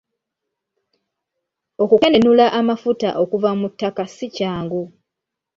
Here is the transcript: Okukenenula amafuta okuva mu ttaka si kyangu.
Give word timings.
Okukenenula 1.83 2.45
amafuta 2.59 3.09
okuva 3.23 3.49
mu 3.59 3.67
ttaka 3.71 4.03
si 4.15 4.27
kyangu. 4.35 4.83